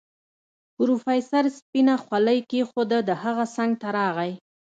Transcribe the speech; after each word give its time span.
پروفيسر 0.75 1.45
سپينه 1.57 1.93
خولۍ 2.03 2.39
کېښوده 2.49 2.97
د 3.09 3.11
هغه 3.23 3.45
څنګ 3.55 3.71
ته 3.81 3.87
راغی. 3.97 4.31